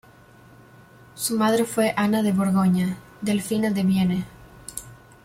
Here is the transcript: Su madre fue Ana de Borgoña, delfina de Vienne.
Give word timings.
Su 1.13 1.35
madre 1.37 1.63
fue 1.63 1.93
Ana 1.95 2.23
de 2.23 2.31
Borgoña, 2.31 2.97
delfina 3.21 3.69
de 3.69 3.83
Vienne. 3.83 4.25